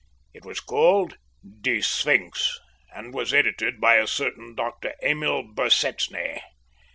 It 0.33 0.43
was 0.43 0.59
called 0.59 1.19
Die 1.45 1.79
Sphinx 1.81 2.59
and 2.91 3.13
was 3.13 3.35
edited 3.35 3.79
by 3.79 3.97
a 3.97 4.07
certain 4.07 4.55
Dr 4.55 4.95
Emil 5.03 5.43
Besetzny. 5.53 6.41